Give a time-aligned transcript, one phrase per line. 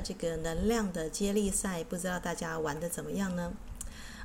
[0.00, 3.52] 这个能量的接力赛，不知道大家玩得怎么样呢？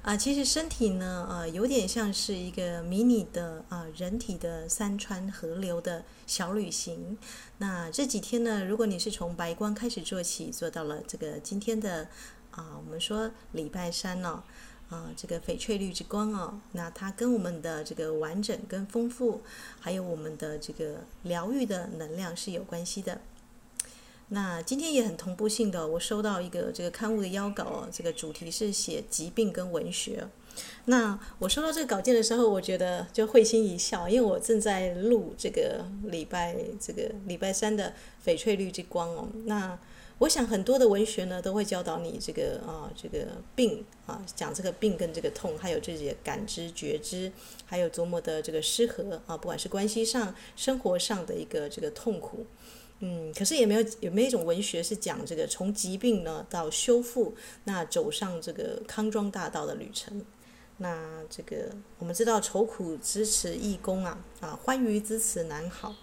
[0.02, 7.18] 啊，其实身体呢，呃，有点像是一个迷你的啊人体的山川河流的小旅行。
[7.58, 12.08] 那这几天呢，如果你是从白光开始做起，做到了这个今天的
[12.52, 14.44] 啊，我们说礼拜三哦。
[14.88, 19.42] 啊，这个翡翠绿之光哦，那它跟我们的这个完整跟丰富，
[19.80, 23.20] 还有我们的这个疗愈的能量是有关系的。
[24.30, 30.28] 那今天也很同步性的，我收到一个这个刊物的邀稿，这个主题是写疾病跟文学。
[30.86, 37.94] 那我收到这个稿件的时候，我觉得就会心一笑，因为我正在录这个礼拜这个礼拜三的
[38.26, 39.78] 翡翠绿之光哦，那。
[40.20, 47.30] 我想很多的文学呢，都会教导你这个啊，这个病啊，讲这个病跟这个痛，还有自己的感知觉知，
[47.66, 52.46] 还有琢磨的这个失和啊，不管是关系上、生活上的一个这个痛苦，
[53.08, 60.26] 嗯，可是也没有有没有一种文学是讲这个从疾病呢到修复，那走上这个康庄大道的旅程。
[60.78, 65.94] 那这个我们知道愁苦之辞易工啊，啊欢愉之辞难好。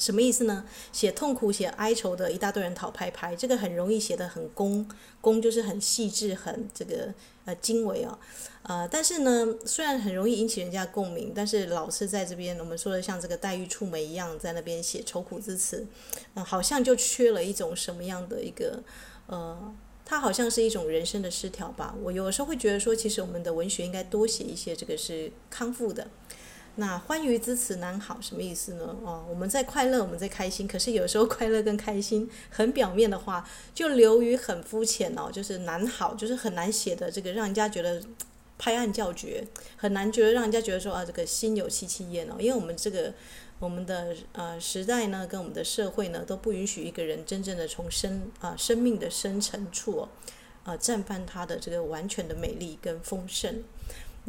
[0.00, 0.64] 什么意思呢？
[0.92, 4.88] 写痛苦、写哀愁的一大堆人讨拍拍，这个很容易写得很工，
[5.20, 7.12] 工就是很细致、很这个
[7.44, 8.18] 呃精微哦，
[8.62, 15.86] 呃，但是呢，虽然很容易引起人家共鸣，但是老是在这边我们说的像这个黛玉触梅一样，在那边写愁苦之词，
[16.32, 18.82] 呃，好像就缺了一种什么样的一个
[19.26, 19.74] 呃，
[20.06, 21.94] 它好像是一种人生的失调吧。
[22.02, 26.08] 我有时候会觉得说，其实我们的文学应该多写一些这个是康复的。
[26.76, 28.96] 那欢愉之词难好，什么意思呢？
[29.04, 38.00] 哦，我们在快乐，我们在开心，可是有时候快乐跟开心很表面的话，就流于很肤浅哦，就是难好，就是很难写的这个，让人家觉得
[38.56, 43.12] 拍案叫绝，很难觉得让人家觉得说啊，这个心有戚戚焉哦，因为我们这个
[43.58, 50.08] 我们的呃时代呢，跟我们的社会呢，都不允许一个人真正的从生啊生命的深层处哦，
[50.64, 53.62] 呃绽放他的这个完全的美丽跟丰盛。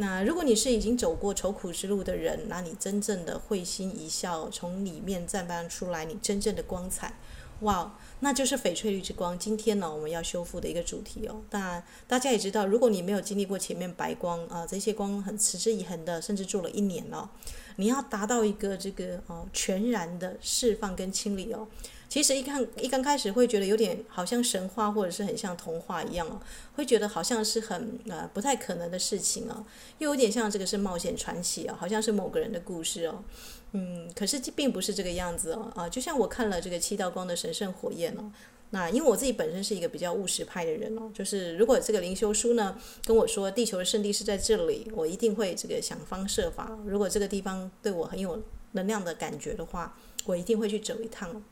[0.02, 7.14] 那如果你是已经走过愁苦之路的人，那你真正的会心一笑，从里面绽放出来你真正的光彩，
[7.60, 9.38] 哇，那就是翡翠绿之光。
[9.38, 11.42] 今天呢，我们要修复的一个主题哦。
[11.52, 17.30] 当然，大家也知道，如果你没有经历过前面白光啊，这些光很持之以恒的，甚至做了一年了，
[17.78, 21.68] 你要达到一个这个哦全然的释放跟清理哦。
[22.08, 26.42] 其实一看一刚开始会觉得有点好像神话或者是很像童话一样哦，
[26.76, 29.64] 会觉得好像是很呃不太可能的事情哦，
[30.00, 33.24] 又有点像这个是冒险传奇哦，好像是某个人的故事哦，
[33.72, 35.72] 嗯，可是并不是这个样子哦。
[35.74, 38.30] 啊，就像我看了这个七道光的神圣火焰哦，
[38.74, 49.96] 那因为我自己本身是一个比较务实派的人哦，就是如果这个灵修书呢跟我说地球的圣地是在这里，我一定会这个想方设法，如果这个地方对我很有能量的感觉的话，
[50.26, 51.44] 我一定会去走一趟。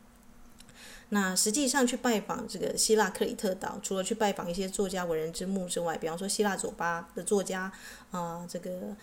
[1.11, 7.71] 那实际上去拜访这个希腊克里特岛，除了去拜访一些作家文人之墓之外，比方说希腊左巴的作家
[8.11, 8.95] 啊、这个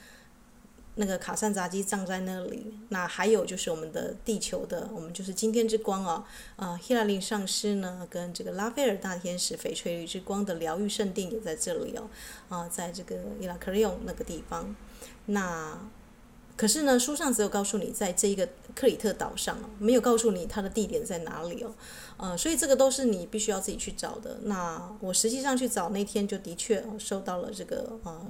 [0.96, 2.74] 那个卡萨扎基葬在那里。
[2.90, 6.24] 那还有就是我们的地球的，我们就是今天之光哦，
[6.56, 12.10] 啊、呃，希拉林上师呢，跟这个拉斐尔大天使翡翠绿之光的疗愈圣地也在这里哦，
[12.48, 14.74] 啊、在这个伊拉克利翁那个地方，
[15.26, 15.78] 那。
[16.58, 21.74] 可是呢，书上只有告诉你在这一个克里特岛上，没有告诉你它的地点在哪里哦，
[22.16, 24.38] 呃，所以这个都是你必须要自己去找的。
[24.44, 28.26] 那我实际上去找那天就的确受到了这个呃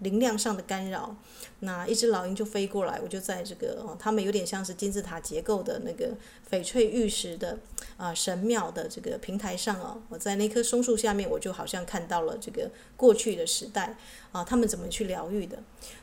[0.00, 1.16] 灵量上的干扰，
[1.60, 6.10] 那一只老鹰就飞过来，我就在这个哦，他们有点像是金字塔结构的那个
[6.50, 7.58] 翡翠玉石的
[7.96, 13.94] 啊、神庙的这个平台上哦，我在那棵松树下面，我就好像看到了这个过去的时代
[14.32, 15.58] 啊，他们怎么去疗愈的。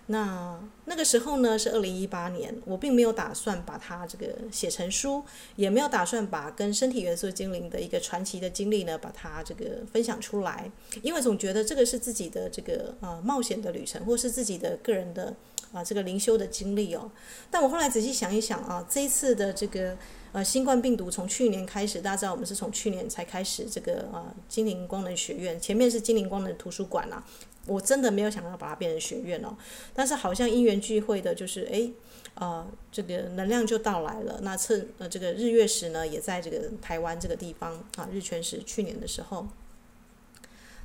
[0.10, 5.24] 那那个时候呢，是二零一八年，我并没有打算把它这个写成书，
[5.56, 10.72] 也没有打算把跟身体元素精灵的一个传奇的经历呢，把它这个分享出来，
[11.02, 15.36] 因为总觉得这个是自己的这个呃冒险的旅程，或是自己的个人的
[15.72, 17.12] 啊、这个灵修的经历哦。
[17.52, 19.98] 但我后来仔细想一想啊，这一次的这个
[20.32, 27.28] 呃新冠病毒从去年开始，大家知道我们是从去年才开始这个呃精灵光能学院，前面是精灵光能图书馆啦、啊。
[27.66, 29.54] 我真的没有想要把它变成学院哦，
[29.94, 31.92] 但是好像因缘聚会的，就是诶，
[32.36, 34.40] 呃，这个能量就到来了。
[34.42, 39.48] 那趁呃这个日月食呢，也在这个台湾这个地方啊，日全食去年的时候，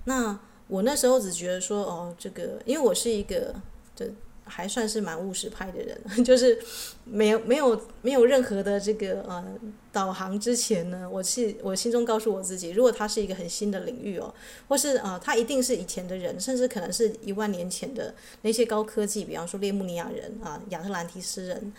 [0.07, 3.55] 那我那时候只觉得说哦，这个因为我是一个
[3.95, 4.11] 这。
[4.45, 6.59] 还算是蛮务实派的人， 就是
[7.05, 9.45] 没有没有没有任何的这个呃
[9.93, 14.35] 导航之前呢，我是我心中告诉我自己，如果他是一个很新的领域哦，
[14.69, 21.73] 或是呃他、一定是以前的人，甚至可能是一万年前的那些高科技，比方说列穆尼亚人啊、亚特兰提斯人，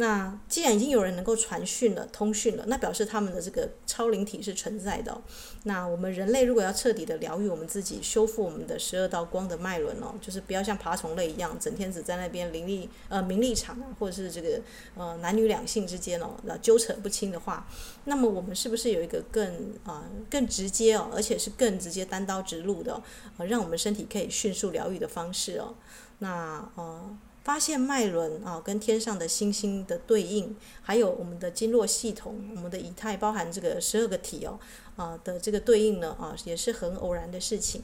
[0.00, 5.20] 那既然已经有人能够传讯了、通讯了，那表示他们的这个超灵体是存在的。
[5.64, 14.60] 那我们人类如果要彻底的疗愈我们自己，修复我们的十二道光的脉轮哦，就是不要像爬虫类一样，整天只在那边灵力呃名利场啊，或者是这个
[14.94, 17.66] 呃男女两性之间哦，那纠扯不清的话，
[18.04, 23.02] 那么我们是不是有一个更啊、更直接哦，而且是更直接单刀直入的，
[23.36, 25.74] 呃，让我们身体可以迅速疗愈的方式哦？
[26.20, 27.18] 那呃。
[27.48, 34.60] 发现脉轮啊，跟天上的星星的对应，还有我们的经络系统，我们的仪态包含这个十二个体哦，
[34.96, 37.82] 啊的这个对应呢啊，也是很偶然的事情。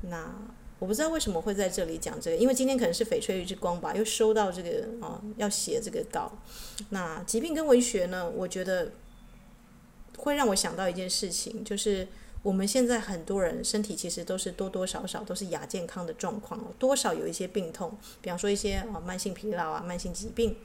[0.00, 0.34] 那
[0.80, 6.32] 我不知道为什么会在这里讲这个，因为今天可能是翡翠绿之光吧，又收到这个啊要写这个稿。
[6.88, 8.90] 那疾病跟文学呢，我觉得
[10.16, 12.08] 会让我想到一件事情，就是。
[12.42, 20.56] 我们现在很多人身体其实都是多多少少都是亚健康的状况，多少有一些病痛，比方说一些啊慢性疲劳啊、慢性疾病。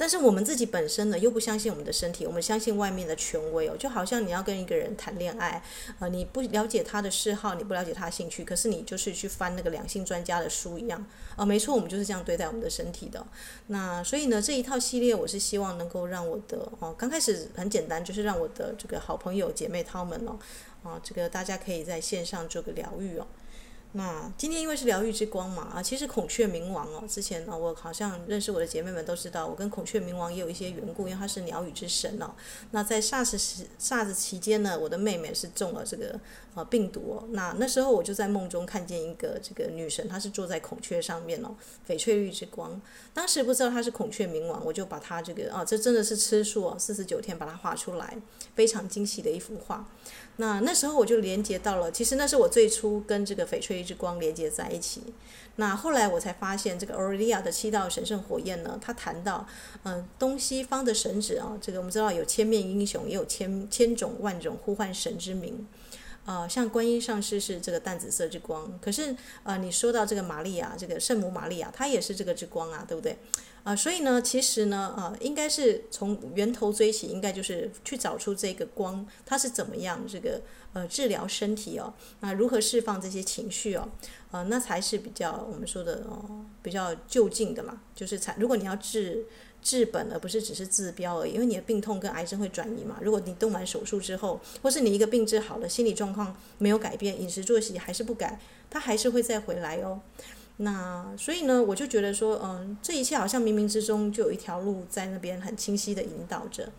[0.00, 5.62] 但是我们自己本身呢，又不相信我们的身体，我们相信外面的权威哦，就好像你要跟一个人谈恋爱，
[5.98, 11.04] 呃，你不了解他的嗜好，你不了解他兴趣，可是你就是去翻那个两性专家的书一样，
[11.36, 13.22] 啊、没错，我们就是这样对待我们的身体的。
[13.66, 20.38] 那所以呢，这一套系列我是希望能够让我的哦，刚开始很简单，就是让我的这个好朋友姐妹淘们哦，
[20.82, 23.26] 啊，这个大家可以在线上做个疗愈哦。
[23.92, 32.30] 那今天因为是疗愈之光嘛啊，其实孔雀冥王哦，之前呢我好像认识我的姐妹们都知道，我跟孔雀冥王也有一些缘故，因为他是鸟语之神哦。
[32.70, 36.18] 那在 SARS 时 SARS 期间呢，我的妹妹是中了这个
[36.54, 37.28] 啊病毒哦。
[37.30, 41.54] 那那时候我就在梦中看见一个这个女神，她是坐在孔雀上面哦，
[41.88, 42.80] 翡翠绿之光。
[43.12, 48.16] 当时不知道她是孔雀冥王，我就把她这个啊，这真的是吃素哦，四十九天把它画出来，
[48.54, 49.86] 非常精细的一幅画。
[50.36, 55.02] 那那时候我就连接到了，其实那是我最初跟这个翡翠绿之光连接在一起。
[55.56, 59.46] 那后来我才发现，这个欧瑞利亚的七道神圣火焰呢，它谈到，
[59.82, 65.66] 嗯、东西方的神祇啊，这个我们知道有千面英雄，也有千千种万种呼唤神之名。
[66.24, 73.18] 啊、呃，像观音上师是这个淡紫色之光，可是呃，你说到这个玛利亚，这个圣母玛利亚，她也是这个之光啊，对不对？
[73.62, 80.40] 啊、所以呢，其实呢，呃，应该是从源头追起，应该就是去找出这个光，它是怎么样这个
[80.72, 83.88] 呃治疗身体哦，那如何释放这些情绪哦，
[84.30, 89.26] 呃，那才是比较我们说的哦、比较就近的嘛，就是才如果你要治。
[89.62, 92.98] 治本而不是只是治标而已，因为你的病痛跟癌症会转移嘛。
[93.00, 98.40] 如果你动完手术之后，或是你一个病治好了，心理状况没有改变，饮食作息还是不改，
[98.70, 100.00] 它还是会再回来哦。
[100.58, 106.70] 那所以呢，我就觉得说，嗯，这一切好像冥冥之中就有一条路在那边很清晰的引导着。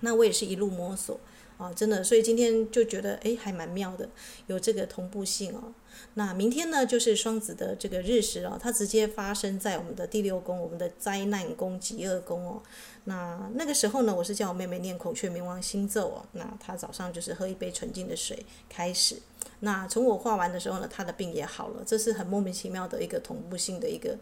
[0.00, 1.20] 那我也是一路摸索
[1.58, 4.08] 啊，真的，所以今天就觉得，诶，还蛮妙的，
[4.46, 5.72] 有这个同步性哦。
[6.14, 12.62] 那明天呢，就是双子的这个日食哦，它直接发生在我们的第六宫，我们的灾难宫、极恶宫哦。
[13.04, 16.26] 那那个时候呢，我是叫我妹妹念孔雀明王星咒哦。
[16.32, 19.16] 那她早上就是喝一杯纯净的水开始。
[19.60, 24.16] 那从我画完的时候呢，她的病也好了，这是很莫名其妙的一个同步性的一个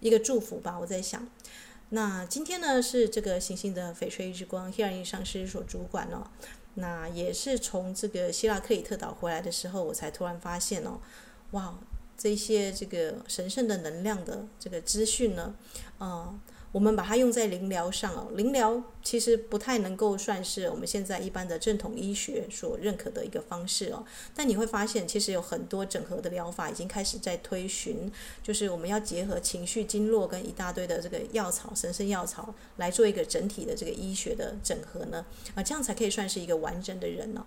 [0.00, 0.78] 一个祝福吧。
[0.80, 1.26] 我在想，
[1.90, 6.26] 那今天呢是这个行星的翡翠之光，here is 上师所主管哦。
[6.74, 11.00] 那也是从这个希腊克里特岛回来的时候，我才突然发现哦，
[11.52, 11.74] 哇，
[12.16, 15.54] 这些这个神圣的能量的这个资讯呢，
[15.98, 16.34] 啊。
[16.72, 24.04] 我们把它用在灵疗上哦，灵疗其实不太能够算是我们现在一般的正统医学所认可的一个方式哦。
[24.36, 28.10] 但你会发现，其实有很多整合的疗法已经开始在推寻，
[28.40, 37.42] 就是我们要结合情绪、经络跟一大堆的这个药草、神圣药草来做一个整体的这个医学的整合呢，啊，这样才可以算是一个完整的人哦。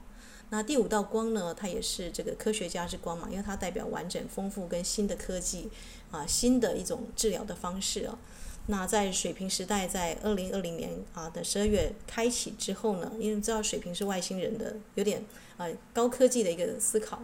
[0.49, 5.69] 那第五道光呢，它也是这个科学家之光嘛，因为它代表完整、丰富跟新的科技
[6.11, 8.17] 啊，新的一种治疗的方式哦。
[8.67, 15.21] 那在水瓶时代，在二零二零年啊的十二月开启之后呢，因为知道水瓶是外星人的有点
[15.57, 17.21] 呃高科技的一个思考，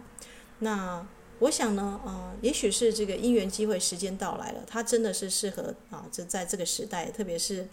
[0.58, 1.06] 那
[1.38, 7.66] 我想呢，呃，也许是这个因缘机会时间到来了，它真的是适合啊，这在这个时代，特别是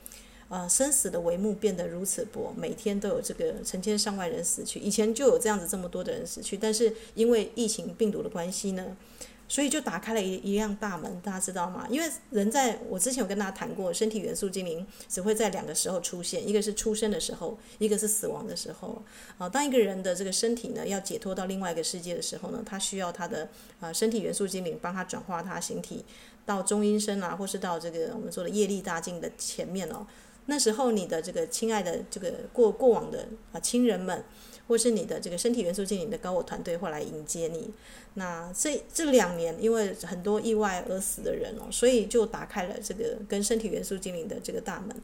[0.48, 8.96] 呃生死的帷幕变得如此薄，每天都有这个成千上万人死去，以前就有这样子这么多的人死去，但是因为疫情病毒的关系呢。
[9.48, 11.88] 所以就打开了一一辆大门，大家知道吗？
[11.90, 19.02] 因为人在我之前有跟大家谈过，身体元素精灵只会在两个时候出现，一个是出生的时候，一个是死亡的时候。
[19.38, 23.48] 啊，当一个人的这个身体呢要解脱到另外一个世界的时候呢，他需要他的
[23.80, 26.04] 啊身体元素精灵帮他转化他形体
[26.46, 30.06] 到中阴身啊，或是到这个我们说的业力大境的前面哦。
[30.50, 34.24] 那时候你的这个亲爱的这个过过往的啊亲人们，
[34.68, 37.72] 或是你的这个身体元素精灵的高我团队会来迎接你。
[38.14, 44.96] 那这这两年，因为很多意外而死的人哦，所以就打开了这个跟身体元素精灵的这个大门。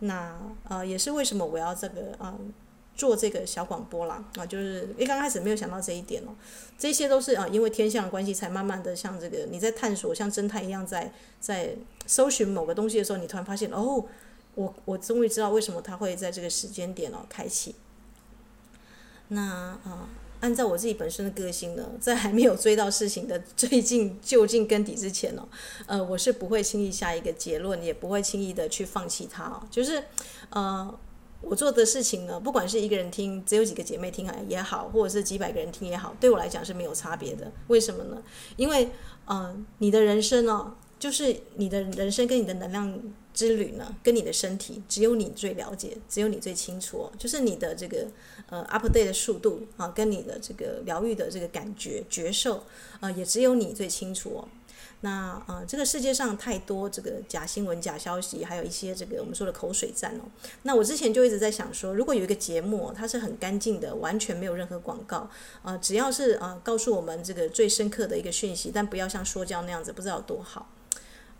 [0.00, 2.36] 那呃，也是为什么我要这个啊。
[2.36, 2.40] 呃
[2.96, 6.32] 做这个小广播啦，啊，就是一刚开始没有想到这一点哦，
[6.78, 14.02] 这些都是啊，因为天象关系，才慢慢的像这个你在探索，像侦探一样在在搜寻某个东西的时候，你突然发现哦，
[14.54, 17.74] 我我终于知道为什么它会在这个时间点哦开启。
[19.28, 20.08] 那啊，
[20.40, 25.48] 按照我自己本身的个性呢，在还没有追到事情的 最近就近根底之前哦，
[25.86, 30.04] 呃，我是不会轻易下一个结论，也不会轻易的去放弃它哦，就是
[30.50, 30.98] 呃。
[31.42, 37.52] 我做的事情呢，不管是一个人听，只有几个姐妹听也好，或者是几百个人听也好，对我来讲是没有差别的。
[37.68, 38.20] 为什么呢？
[38.56, 38.88] 因为，
[39.28, 43.00] 嗯、你的人生哦，就是你的人生跟你的能量
[43.34, 47.12] 之旅呢，跟你的身体，只有你最了解，只有你最清楚哦。
[47.18, 48.06] 就是你的这个
[48.48, 52.64] 呃 update 的速度啊，跟你的这个疗愈的这个感觉觉受
[53.00, 54.48] 啊，也只有你最清楚哦。
[55.02, 60.22] 那呃，这个世界上太多这个假新闻、假消息，还有一些这个我们说的口水战哦。
[60.62, 65.18] 那我之前就一直在想说，如果有一个节目，它是很干净的，完全没有任何广告，
[65.62, 70.70] 啊、呃，只要是啊、呃、告诉我们这个最深刻的一个讯息，但不要像说教那样子，不知道有多好。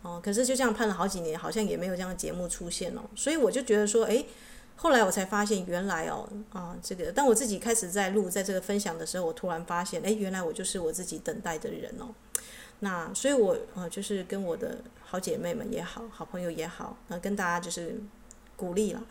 [0.03, 3.01] 哦、可是就这样盼了好几年，好像也没有这样的节目出现哦。
[3.15, 4.23] 所以我就觉得说，哎，
[4.79, 12.13] 后来我才发现，原来哦，啊、这个当我自己开始在录，在这个分享的时候，我突然发现，哎，原来我就是我自己等待的人哦。
[12.79, 17.99] 那所以我，我呃就是跟我的好姐妹们也好，好朋友也好，那、跟大家就是
[18.55, 19.03] 鼓励了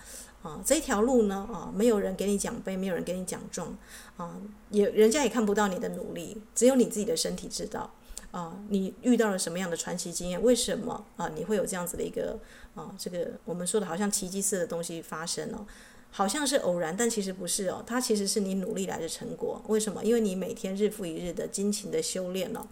[0.42, 3.76] 啊、这一条路呢啊、没有人给你奖杯，没有人给你奖状
[4.16, 4.36] 啊，
[4.70, 7.90] 也人家也看不到你的努力，只有你自己的身体知道
[8.36, 10.42] 啊、你遇到了什么样的传奇经验？
[10.42, 12.38] 为什么啊、你会有这样子的一个
[12.74, 15.66] 啊、这个我们说的好像奇迹似的东西发生哦，
[16.10, 19.62] 好像是偶然，但其实不是哦，它其实是你努力来的成果。
[19.68, 20.04] 为什么？
[20.04, 22.66] 因为你每天日复一日的精勤的修炼哦。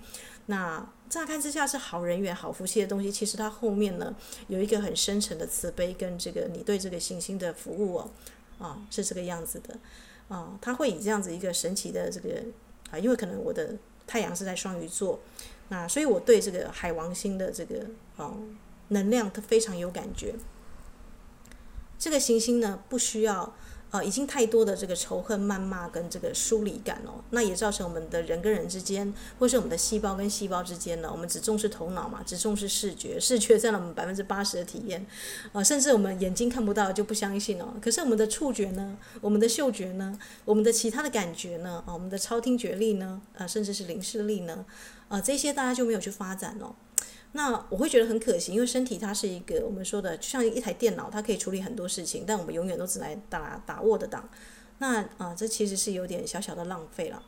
[0.46, 4.14] 那乍看之下是好人缘、好福气的东西，其实它后面呢
[4.48, 8.10] 有一个很深沉的慈悲跟这个你对这个行星的服务哦，
[8.58, 9.78] 啊是这个样子的，
[10.28, 12.42] 啊它会以这样子一个神奇的这个
[12.90, 13.74] 啊，因为可能我的
[14.06, 15.18] 太阳是在双鱼座，
[15.68, 18.34] 那所以我对这个海王星的这个啊
[18.88, 20.34] 能量它非常有感觉。
[21.98, 23.54] 这个行星呢不需要。
[23.90, 35.00] 呃，已经太多的这个仇恨、谩骂跟这个疏离感哦，那也造成我们的人跟人之间，或是我们的细胞跟细胞之间呢，我们只重视头脑嘛，只重视视觉，视觉占了我们百分之八十的体验，
[35.52, 37.74] 啊、呃，甚至我们眼睛看不到就不相信哦。
[37.80, 44.66] 可是我们的触觉呢，我们的嗅觉呢，我们的其他的感觉呢，啊，我们的超听觉力呢，啊、甚至是灵视力呢，
[45.14, 46.74] 啊，这些大家就没有去发展哦。
[47.32, 54.28] 那我会觉得很可惜，因为身体它是一个我们说的，就像一台电脑，它可以处理很多事情，但我们永远都只来打打 Word 档。
[54.78, 57.22] 那啊、这其实是有点小小的浪费了。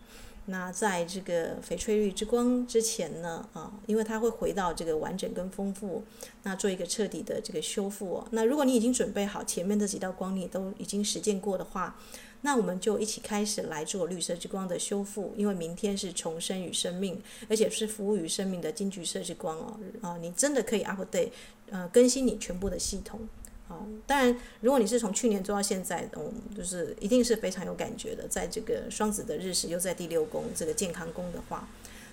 [0.47, 6.05] 那在这个翡翠绿之光之前呢，啊，因为它会回到这个完整跟丰富，
[6.45, 8.27] 那做一个彻底的这个修复哦。
[8.31, 11.97] 那如果你已经准备好前面这几道光，你都已经实践过的话。
[12.43, 19.77] 那我们就一起开始来做绿色之光的修复，因为明天是重生与生命，而且是服务于生命的金橘色之光哦。
[20.01, 21.31] 啊，你真的可以 update，
[21.71, 23.19] 呃，更新你全部的系统。
[23.69, 31.69] 啊，当然，如果你是从去年做到现在，嗯，就是一定是非常有感觉的，在这个双子的日时又在第六宫这个健康宫的话。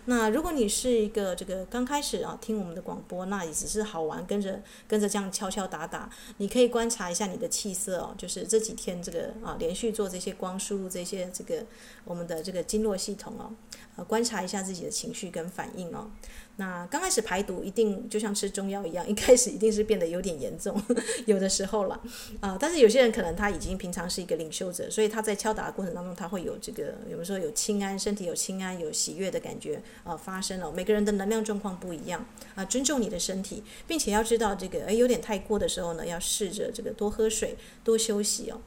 [0.05, 11.63] 那如果你是一个这个刚开始啊听我们的广播，那也只是好玩，跟着跟着这样敲敲打打，你可以观察一下你的气色哦，就是这几天这个啊连续做这些光输入这些这个
[12.03, 13.50] 我们的这个经络系统哦，
[13.95, 16.09] 呃观察一下自己的情绪跟反应哦。
[16.57, 20.79] 那刚开始排毒一定就像吃中药一样，一开始一定是变得有点严重，
[21.25, 22.00] 有的时候了
[22.41, 30.71] 啊、但是有些人可能他已经平常是一个领袖者，所以他在敲打的过程当中，他会有这个，有的时候有轻安，身体有轻安，有喜悦的感觉啊、呃、发生了。
[30.71, 32.23] 每个人的能量状况不一样
[32.53, 38.62] 啊、尊重你的身体，并且要知道这个诶有点太过的时候呢，要试着这个多喝水，多休息哦。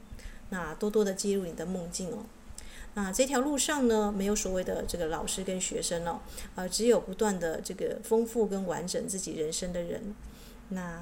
[0.49, 2.25] 那多多的记录你的梦境哦。
[2.97, 6.19] 那这条路上呢，没有所谓的这个老师跟学生哦，
[6.55, 10.15] 呃，只有不断的这个丰富跟完整自己人生的人。
[10.69, 10.99] 那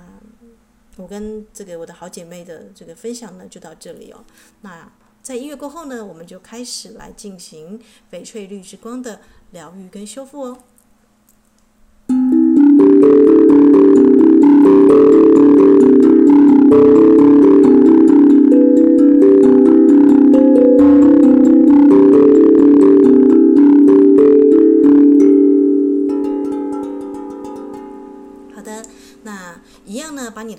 [0.98, 4.26] 我跟这个我的好姐妹的这个分享呢，就到这里哦。
[4.60, 4.92] 那
[5.24, 9.22] 在音乐过后呢，我们就开始来进行翡翠绿之光的
[9.52, 10.58] 疗愈跟修复哦。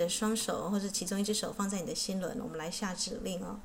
[0.09, 3.61] 双手或者其中一只手放在你的心轮，我们来下指令哦。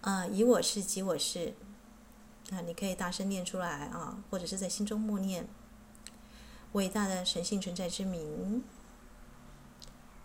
[0.00, 1.54] 呃，以我是即我是，
[2.50, 5.48] 啊，你可以大声念出来啊，或者是在心中默念。
[6.72, 8.62] 伟大的神性存在之名。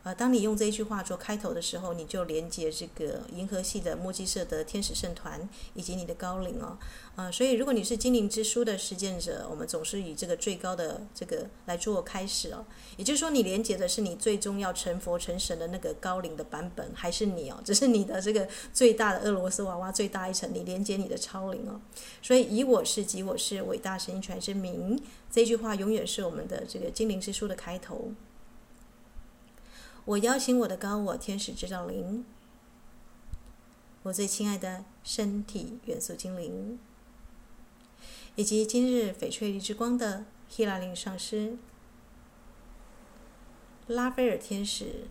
[0.03, 6.75] 呃，当你用这一句话做开头的时候，你就连接这个银河系的墨基色的天使圣团以及你的高灵哦。
[7.15, 12.65] 呃，所以如果你是精灵之书的实践者，我们总是以这个最高的这个来做开始哦。
[12.97, 17.61] 也就是说，你连接的是你最终要成佛成神的那个高灵的版本，还是你哦？
[17.63, 21.79] 只是你的这个最大的俄罗斯娃娃最大一层，你连接你的超灵哦。
[22.23, 28.11] 所以以我是即我是伟大神性存在之名，这句话永远是我们的这个精灵之书的开头。
[30.05, 32.25] 我邀请我的高我天使指导灵，
[34.03, 36.79] 我最亲爱的身体元素精灵，
[38.35, 41.57] 以及今日翡翠绿之光的希拉琳上师、
[43.85, 45.07] 拉斐尔天使。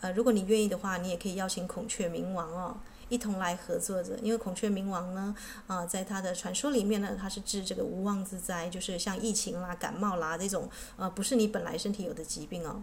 [0.00, 2.78] 呃，如果你愿意的话，你也可以邀请孔雀冥王哦。
[3.14, 5.32] 一同来合作着，因为孔雀明王呢，
[5.68, 12.82] 啊、在他的传说里面呢，他是治这个无妄之灾，就是像疫情啦、感冒啦这种，呃，不是你本来身体有的疾病哦，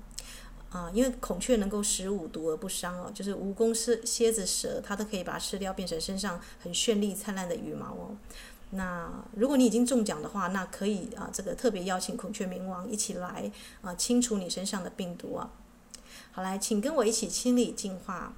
[0.69, 8.15] 啊、因为孔雀能够食五毒而不伤哦，就是蜈蚣、蝎、蝎子、蛇，它都可以把它吃掉，变成身上很绚丽灿烂的羽毛哦。
[8.69, 15.51] 那如果你已经中奖的话，那可以啊、这个特别邀请孔雀明王一起来啊、清除你身上的病毒啊。
[16.31, 18.31] 好，来，请跟我一起清理净化。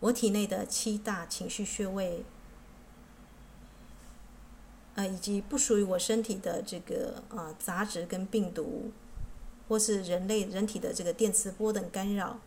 [0.00, 2.24] 我体内的七大情绪穴位，
[4.94, 8.92] 呃，以及不属于我身体的这个呃杂质跟病毒，
[9.68, 12.40] 或是人类人体的这个电磁波等干扰，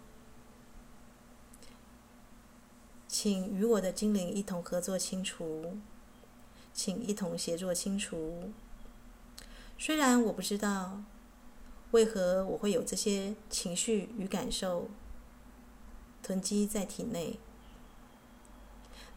[3.07, 5.77] 请与我的精灵一同合作清除，
[6.73, 8.51] 请一同协作清除。
[9.77, 11.03] 虽然我不知道
[11.91, 14.89] 为何我会有这些情绪与感受。
[16.23, 17.37] 囤积在体内，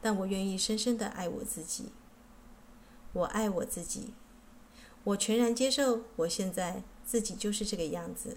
[0.02, 1.92] 但我愿意深深的爱我自己。
[3.12, 4.12] 我爱我自己，
[5.04, 8.36] 我全然接受我现在自己就是这个样子。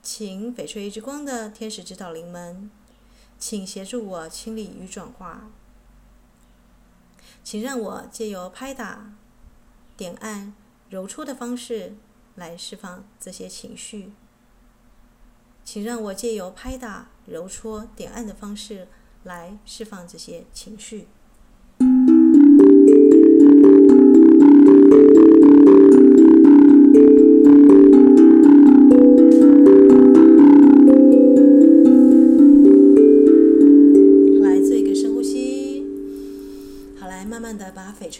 [0.00, 2.70] 请翡翠之光的天使指导灵们，
[3.38, 5.50] 请协助我清理与转化。
[7.44, 9.12] 请让我借由拍打、
[9.96, 10.54] 点按、
[10.88, 11.96] 揉搓的方式
[12.36, 14.12] 来释放这些情绪。
[15.64, 18.88] 请让我借由拍打、揉搓、点按的方式
[19.24, 21.08] 来释放这些情绪。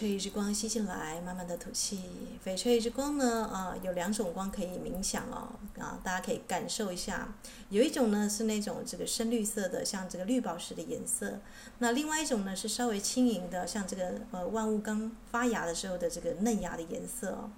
[0.03, 2.01] 翡翠之光吸进来，慢慢的吐气。
[2.45, 5.47] 翡翠之光呢，啊，有两种光可以冥想哦，
[5.79, 7.33] 啊，大家可以感受一下。
[7.69, 11.39] 有一种呢是那种这个深绿色的，像这个绿宝石的颜色。
[11.77, 17.49] 那另外一种呢是稍微轻盈的，像这个呃万物刚发芽的时候的这个嫩芽的颜色哦。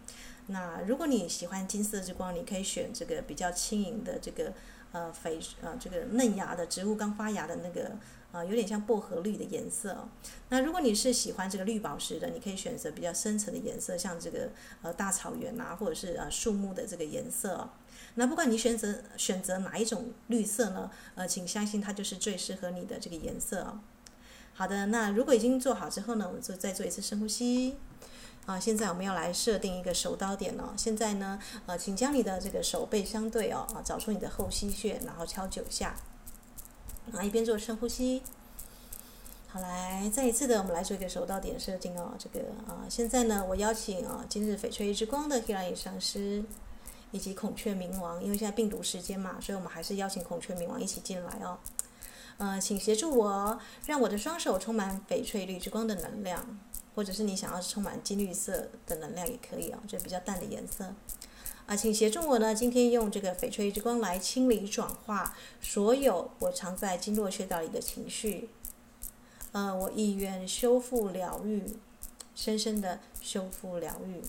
[0.46, 4.54] 那如果你喜欢金色之光，你可以选这个比较轻盈的这个
[4.92, 7.94] 呃翡呃这个嫩芽的植物刚发芽的那个。
[8.36, 10.10] 啊，有点像薄荷绿的颜色哦。
[10.50, 14.50] 那如果你是喜欢这个绿宝石的，你可以选择比较深层的颜色，像这个
[14.82, 17.70] 呃大草原啊，或者是呃树木的这个颜色哦。
[18.16, 23.80] 那不管你选择选择哪一种绿色呢，呃，请相信它就是最适合你的这个颜色哦。
[24.54, 27.78] 好的，那如果已经做好之后呢，我们就再做一次深呼吸。
[28.46, 30.74] 啊，现在我们要来设定一个手刀点哦。
[30.78, 35.96] 现在呢，呃，请将你的这个手背相对哦，啊，找出你的后溪穴，然后敲九下。
[37.14, 38.22] 啊，一边做深呼吸，
[39.48, 42.14] 好，来再一次的，我们来做一个手到点设定哦。
[42.18, 46.44] 这个啊，现在呢，我邀请啊，今日翡翠之光的黑拉里上师
[47.12, 51.58] 以及孔雀冥王，因为现在病毒时间嘛，所以我们还是邀请孔雀冥王一起进来哦。
[52.38, 56.60] 呃，请协助我，让我的双手充满翡翠绿之光的能量，
[56.94, 60.94] 或者是你想要充满金绿色的能量也可以哦，就比较淡的颜色。
[61.68, 68.50] 啊，请协助我呢，今天用这个翡翠之光来清理转化所有我藏在经络穴道里的情绪。
[69.52, 71.64] 呃，我意愿修复疗愈，
[72.36, 74.22] 深深的修复疗愈。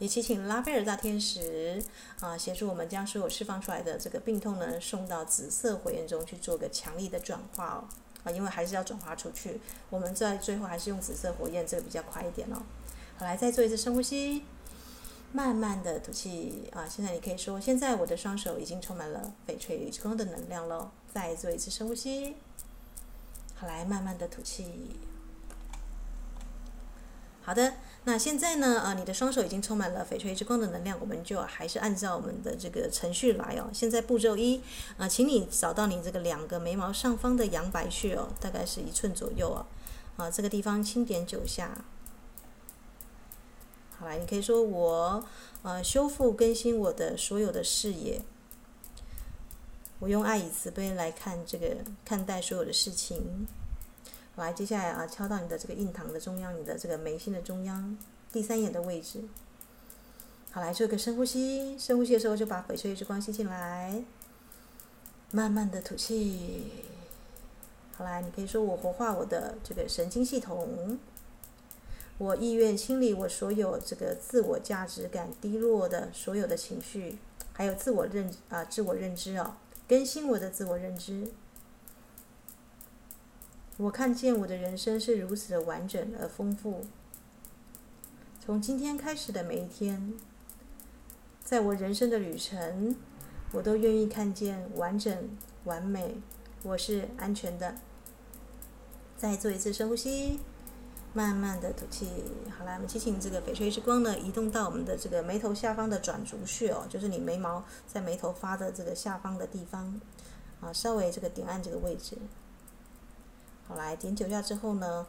[0.00, 1.80] 也祈请拉斐尔大天使
[2.18, 7.84] 啊，协助我们将所有释放出来的这个病痛呢，送到紫色火焰中去做个强力的转化哦。
[8.24, 12.60] 啊，因为还是要转化出去，我们在最后还是用紫色火焰，这个比较快一点哦。
[13.18, 14.42] 好，来再做一次深呼吸。
[15.32, 16.88] 慢慢的吐气啊！
[16.88, 20.90] 现在你可以说，现在我的双手已经充满了翡翠之光的能量喽。
[21.14, 22.36] 再做一次深呼吸，
[23.54, 24.96] 好，来慢慢的吐气。
[27.42, 28.82] 好的，那现在呢？
[28.84, 33.70] 呃，你的双手已经充满了翡翠之光的能量，我们就还是按照我们的这个程序来哦。
[33.72, 34.60] 现在步骤一，
[34.98, 39.66] 啊、请你找到你这个两个眉毛上方的阳白穴哦，大概是一寸左右哦。
[40.16, 41.84] 啊，这个地方轻点九下。
[44.00, 45.22] 好来，你可以说我
[45.62, 48.22] 呃修复更新我的所有的视野，
[49.98, 53.46] 我用爱与慈悲来看这个看待所有的事情。
[54.36, 57.98] 来，接下来啊，敲到你的这个印堂的中央，你的这个眉心的中央，
[58.32, 59.20] 第三眼的位置。
[60.50, 61.78] 好，来做个深呼吸。
[61.78, 64.02] 深呼吸的时候，就把翡翠之光吸进来，
[65.30, 66.72] 慢慢的吐气。
[67.98, 70.98] 好，来，你可以说我活化我的这个神经系统，
[72.20, 77.16] 我意愿清理我所有这个自我价值感低落的所有的情绪，
[77.54, 79.56] 还有自我认啊自我认知啊，
[79.88, 81.28] 更新我的自我认知。
[83.78, 86.84] 我看见我的人生是如此的完整而丰富。
[88.38, 90.12] 从今天开始的每一天，
[91.42, 92.94] 在我人生的旅程，
[93.52, 95.30] 我都愿意看见完整、
[95.64, 96.16] 完美。
[96.64, 97.76] 我是安全的。
[99.16, 100.38] 再做一次深呼吸，
[101.12, 102.06] 慢慢的吐气。
[102.56, 110.00] 好了，我们祈请这个翡翠之光呢，移动到我们的这个眉头下方的转轴穴哦，就是你眉毛在眉头发的这个下方的地方
[110.60, 112.16] 啊，稍微这个点按这个位置。
[113.66, 115.06] 好，来点九下之后呢，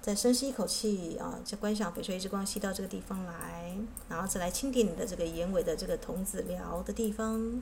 [0.00, 3.76] 再深吸一口气啊，再观想翡翠之光吸到这个地方来，
[4.08, 7.60] 然后再来轻点你的这个眼尾的这个瞳子髎的地方。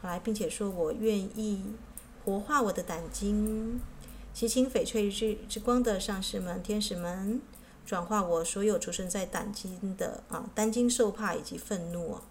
[0.00, 1.74] 好，来，并且说我愿意
[2.24, 3.80] 活化我的胆经，
[4.34, 7.40] 祈请翡翠之之光的上师们、天使们，
[7.86, 12.22] 转化我所有储存在胆经的啊担惊受怕以及愤怒啊。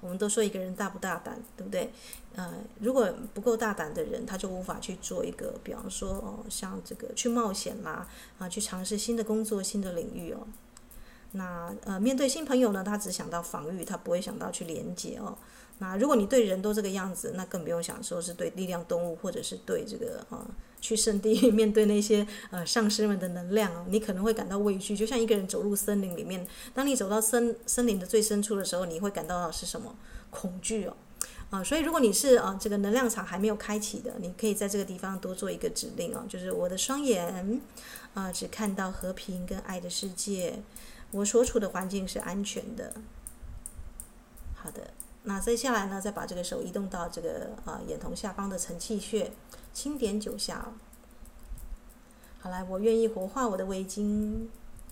[0.00, 1.92] 我们都说一个人大不大胆，对不对？
[2.34, 8.06] 呃，如果不够大胆的人，他就无法去做一个，比方说哦，像这个去冒险啦，
[8.38, 10.46] 啊，去尝试新的工作、新的领域哦。
[11.30, 15.38] 那呃，面对新朋友呢，他只想到防御，他不会想到去连接哦。
[15.78, 20.46] 那如果你对人都这个样子，那更不用想说是对力量动物，或者是对这个啊。
[20.80, 29.96] 去圣地面对那些呃上师们的能量哦，你可能会感到畏惧，就像一个人走入森林里面，当你走到森森林的最深处的时候，你会感到是什么？
[30.28, 30.94] 恐惧哦，
[31.48, 37.62] 啊，所以如果你是啊这个能量场还没有开启的，你可以在这个地方多做一个指令哦，就是我的双眼
[38.12, 40.60] 啊只看到和平跟爱的世界，
[41.12, 42.92] 我所处的环境是安全的。
[44.54, 44.90] 好的，
[45.24, 49.32] 那接下来呢，再把这个手移动到这个啊眼瞳下方的承泣穴。
[49.72, 50.72] 轻点九下，
[52.38, 54.48] 好来，我愿意活化我的胃经，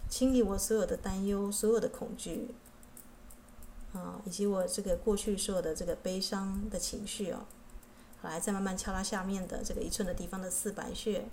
[0.08, 2.52] 清理我所有的担忧、所有的恐惧，
[3.92, 7.44] 啊，以及我这个过去所有的这个悲伤的情绪哦。
[8.20, 11.26] 好来，再慢慢敲拉下面的这个一寸的地方的四白穴，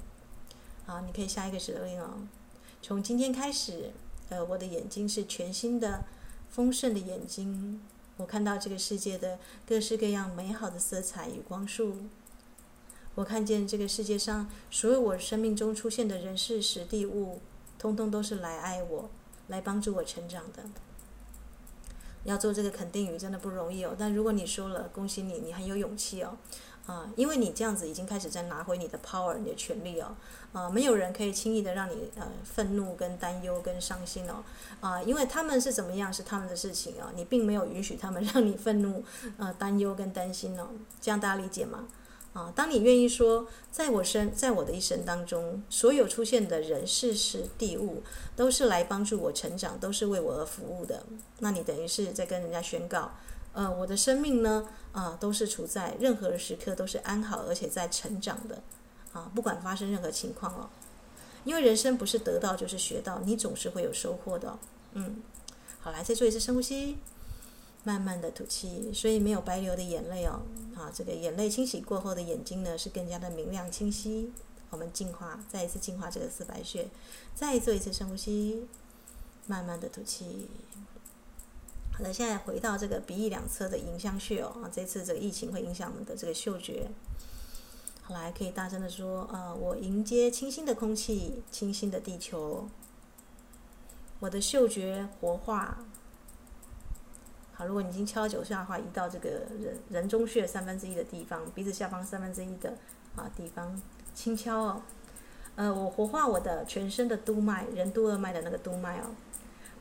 [0.85, 2.27] 好，你可以下一个指令哦。
[2.83, 3.91] 从今天开始，
[4.29, 6.03] 呃，我的眼睛是全新的、
[6.51, 7.81] 丰盛的眼睛，
[8.19, 11.95] 我看到这个世界的各式各样美好的色彩与光束。
[13.15, 17.39] 我看见这个世界上所有我生命中出现的人事时地物，
[17.77, 19.10] 通通都是来爱我、
[19.47, 20.63] 来帮助我成长的。
[22.25, 26.38] 要做这个肯定语真的不容易哦，但如果你说了，恭喜你，你很有勇气哦，
[26.89, 30.15] 啊，因为你这样子已经开始在拿回你的 power、你的权利哦，
[30.54, 34.43] 啊，没有人可以轻易的让你呃愤怒、跟担忧、跟伤心哦，
[34.82, 39.04] 啊，因为他们是怎么样是他们的事情哦，你并没有允许他们让你愤怒、
[39.38, 40.67] 呃担忧跟担心哦，
[40.99, 41.88] 这样大家理解吗？
[42.34, 48.04] 啊，当你愿意说，在我生，在我的一生当中，所有出现的人、事、事、地、物，
[48.36, 51.04] 都是来帮助我成长，都是为我而服务的。
[51.39, 53.12] 那你等于是在跟人家宣告，
[53.60, 58.63] 呃，我的生命呢，啊，都是处在任何时刻都是安好，而且在成长的。
[59.12, 60.69] 啊，不管发生任何情况哦，
[61.43, 64.58] 因为人生不是得到就是学到，你总是会有收获的。
[64.93, 65.22] 嗯，
[65.82, 67.00] 好，来，再做一次深呼吸。
[67.84, 70.39] 慢慢的吐气，所以没有白流的眼泪哦。
[70.78, 74.32] 啊，这个眼泪清洗过后的眼睛呢，是更加的明亮清晰。
[74.69, 76.88] 我们净化，再一次净化这个四白穴，
[77.36, 78.69] 再做一次深呼吸，
[79.48, 80.48] 慢慢的吐气。
[81.99, 84.55] 好的，现在回到这个鼻翼两侧的迎香穴哦。
[84.63, 86.89] 啊，这次这个疫情会影响我们的这个嗅觉。
[88.01, 92.69] 好，来可以大声的说，呃，我迎接清新的空气，清新的地球。
[94.21, 95.79] 我的嗅觉活化。
[97.51, 102.77] 好，如果你已经敲九下的话，移到这个人人中穴三分之一的地方，鼻子下方三分之一的
[103.17, 103.77] 啊地方，
[104.15, 104.81] 轻敲哦。
[105.55, 109.07] 呃，我活化我的全身的督脉，任督二脉的那个督脉哦。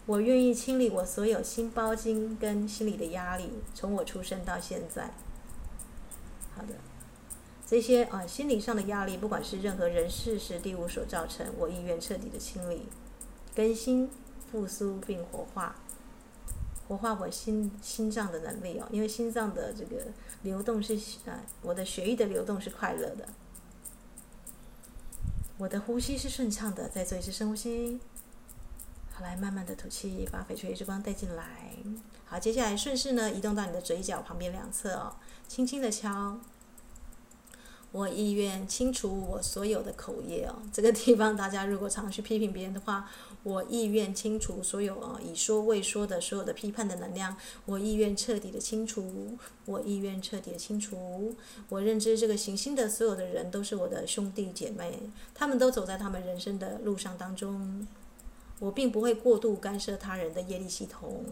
[0.08, 5.10] 我愿意清理我所有心包经跟心理的压力，从我出生到现在。
[6.56, 6.68] 好的，
[7.66, 12.88] 这些啊心理上的压力，不管是任何人事是地物所造成，我意愿彻底的清理。
[13.54, 14.08] 更新、
[14.50, 15.76] 复苏并活化，
[16.88, 18.88] 活化我心心脏的能力哦。
[18.90, 20.06] 因为心脏的这个
[20.40, 20.94] 流动是
[21.26, 23.28] 啊，我的血液的流动是快乐的，
[25.58, 26.88] 我的呼吸是顺畅的。
[26.88, 28.00] 再做一次深呼吸，
[29.20, 31.72] 来慢慢的吐气，把翡翠之光带进来。
[32.24, 36.38] 好，接下来顺势呢，移动到你的嘴角旁边两侧哦，轻轻的敲。
[37.90, 43.08] 我意愿清除我所有的口业哦，这个地方大家如果常去批评别人的话，
[43.42, 51.34] 我意愿清除所有啊已说未说的所有的批判的能量，我意愿彻底的清除，我意愿彻底的清除。
[51.70, 57.86] 我认知这个行星的所有的人都是我的兄弟姐妹，他们都走在他们人生的路上当中，
[58.60, 61.24] 我并不会过度干涉他人的业力系统，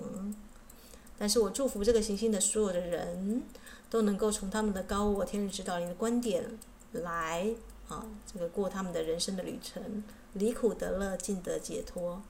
[1.18, 3.42] 但是我祝福这个行星的所有的人。
[3.88, 6.58] 都能够从他们的高我天使指导灵的观点
[6.90, 7.54] 来
[7.88, 12.20] 啊，这个过他们的人生的旅程，离苦得乐，尽得解脱。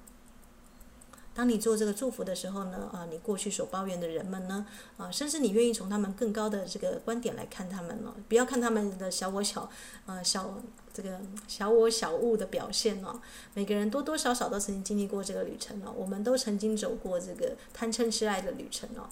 [1.35, 4.67] 当你做这个祝福的时候呢，啊，你过去所抱怨的人们呢，
[4.99, 9.71] 啊，甚至你愿意从他们更高的这个观点来看他们了，不要看他们的小我小，
[10.05, 10.61] 啊，小
[10.97, 13.21] 这个小我小物的表现哦。
[13.53, 19.05] 每个人多多少少都曾经经历过这个旅程哦，我们都曾经走过这个贪嗔痴爱的旅程哦，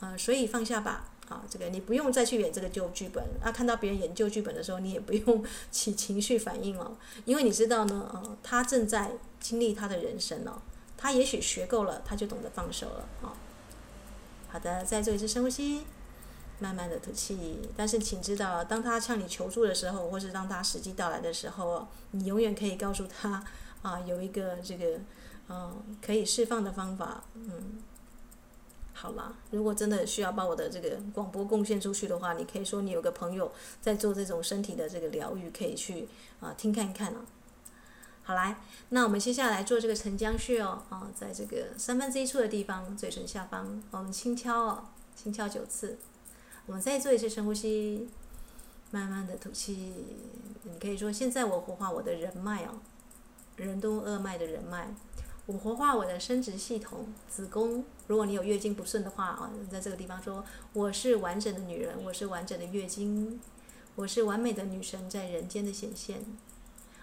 [0.00, 1.08] 啊，所以放下吧。
[1.28, 3.50] 啊，这个你不用再去演这个旧剧本啊！
[3.50, 10.60] 看到别人演旧剧本的时候，你也不用起情绪反应了，因为你知道呢，呃，他正在经历他的人生哦，
[10.98, 13.32] 他也许学够了，他就懂得放手了啊。
[14.48, 15.84] 好的，再做一次深呼吸，
[16.62, 17.58] 慢慢的吐气。
[17.76, 23.44] 但是请知道，当他向你求助的时候，或是当他时机到来的时候，你永远可以告诉他
[23.82, 25.00] 啊，有一个这个
[25.48, 27.82] 嗯可以释放的方法，嗯。
[28.94, 36.06] 好了，如果真的需要把我的这个广播贡献出去的话，你可以说你有个朋友在做这种身体的这个疗愈，可以去
[36.40, 37.24] 啊听看看啊。
[38.22, 38.58] 好来，
[38.90, 44.84] 那我们接下来做这个承浆穴哦啊，在这个三分之一处的地方，嘴唇下方，我们轻敲哦，
[45.16, 45.98] 轻敲九次。
[46.66, 48.08] 我们再做一次深呼吸，
[48.92, 49.92] 慢慢的吐气。
[50.62, 52.78] 你可以说，现在我活化我的人脉哦，
[53.56, 54.94] 任督二脉的人脉。
[55.46, 57.84] 我活化我的生殖系统、子宫。
[58.06, 63.40] 如果你有月经不顺的话啊，在这个地方说，我是完整的女人，我是完整的月经，
[63.96, 66.24] 我是完美的女神在人间的显现。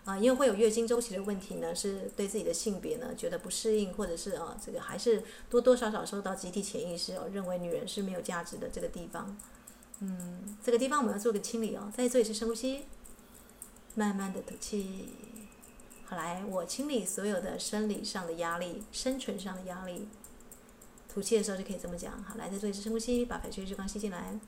[0.09, 9.37] 啊，因为会有月经周期的问题呢，是对自己的性别呢觉得不适应，或者是啊这个还是多多少少受到集体潜意识哦认为女人是没有价值的这个地方。
[9.99, 12.85] 嗯，这个地方我们要做个清理哦，再做一次深呼吸，
[13.93, 15.09] 慢慢的吐气。
[16.05, 20.07] 好来，我清理所有的生理上的压力、生存上的压力。
[21.07, 22.23] 吐气的时候就可以这么讲。
[22.23, 24.39] 好，来，再做一次深呼吸，把翡翠之光吸进来。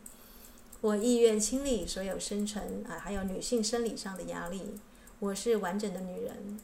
[0.80, 4.80] 我意愿清理所有生存啊，还有女性生理上的压力。
[5.22, 6.60] 我是完整的女人，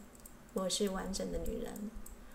[0.56, 1.92] 我是完整的女人。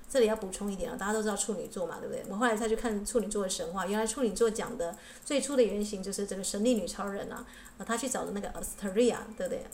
[0.08, 2.22] 这里要补充一点啊，大家都知道处女座嘛，对不对？
[2.28, 7.44] 我后来才去看处女座的神话，原来处女座讲的最初的原型就是这个神力女超人啊，
[7.78, 9.64] 呃，她去找的那个 Asteria，对不对？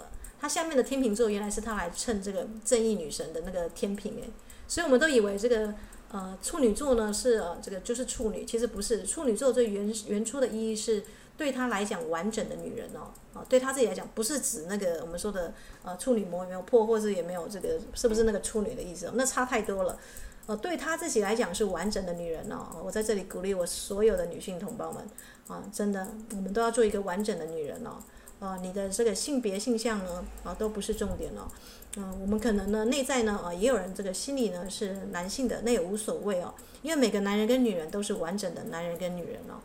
[0.40, 4.30] 她下面的天秤座原来是她来衬这个正义女神的那个天平诶，
[4.66, 5.74] 所以我们都以为这个
[6.10, 11.04] 呃处女座呢是呃这个就是处女，其实不是，处女座最原原初的意义是
[11.38, 19.98] 对他来讲完整的女人哦，啊对他自己来讲不是指那个我们说的呃处女膜有没有破或者也没有这个是不是那个处女的意思哦，那差太多了，
[20.46, 25.02] 呃对他自己来讲是完整的女人哦，我在这里鼓励我所有的女性同胞们
[25.46, 27.92] 啊，真的我们都要做一个完整的女人哦。
[28.40, 31.48] 啊，你的这个性别性向呢，啊，都不是重点哦。
[31.96, 36.54] 嗯、我们可能呢，内在呢，啊，也有人这个心理呢是男性的，那也无所谓哦。
[36.82, 39.58] 因为每个男人跟女人都是完整的男人跟女人哦。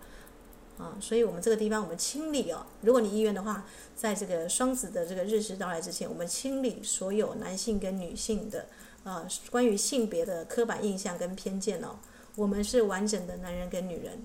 [0.77, 2.65] 啊，所以我们这个地方我们清理哦。
[2.81, 8.67] 如果你意愿的话，在这个双子的这个日食到来之前，我们清理所有男性跟女性的
[9.03, 11.97] 啊关于性别的刻板印象跟偏见哦。
[12.36, 14.23] 我们是完整的男人跟女人。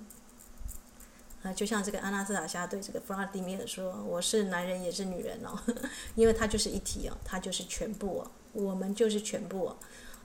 [1.43, 5.57] 啊，就像这个阿纳斯塔夏对这个弗拉迪米尔说：“我是男人也是女人哦，
[6.17, 9.77] 因为他就是一体哦，他就是全部哦，我们就是全部哦。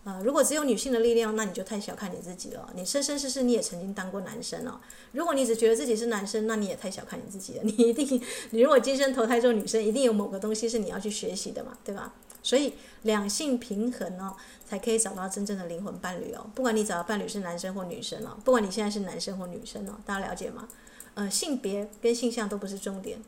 [0.04, 2.70] 啊，如果只有女性的力量，那你就太小看你自己了。
[2.76, 4.80] 你生生世世你也曾经当过男生哦。
[5.14, 7.64] 如果你只觉得自己是男生，那你也太小看你自己了。
[7.64, 12.14] 你一定， 你如果今生投胎做女生，一定有某个东西是你要去学习的嘛，对吧？
[12.42, 14.36] 所以两性平衡哦，
[14.68, 16.46] 才可以找到真正的灵魂伴侣哦。
[16.54, 20.68] 不管你找的伴侣是男生或女生哦，不管你现在是男生或女生哦，大家了解吗？
[21.14, 23.20] 呃，性别跟性向都不是重点，